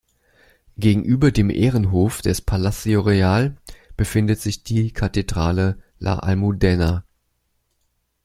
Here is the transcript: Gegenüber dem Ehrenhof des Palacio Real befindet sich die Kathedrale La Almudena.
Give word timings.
Gegenüber 0.79 1.29
dem 1.31 1.51
Ehrenhof 1.51 2.23
des 2.23 2.41
Palacio 2.41 3.01
Real 3.01 3.55
befindet 3.97 4.41
sich 4.41 4.63
die 4.63 4.91
Kathedrale 4.91 5.77
La 5.99 6.17
Almudena. 6.17 7.03